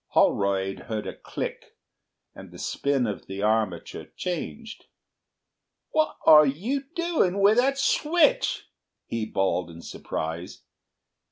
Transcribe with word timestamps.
Holroyd 0.13 0.79
heard 0.89 1.05
a 1.05 1.15
click, 1.15 1.75
and 2.33 2.49
the 2.49 2.57
spin 2.57 3.05
of 3.05 3.27
the 3.27 3.43
armature 3.43 4.05
changed. 4.17 4.85
"What 5.91 6.17
are 6.25 6.47
you 6.47 6.85
dewin' 6.95 7.37
with 7.37 7.57
that 7.57 7.77
switch?" 7.77 8.65
he 9.05 9.27
bawled 9.27 9.69
in 9.69 9.83
surprise. 9.83 10.63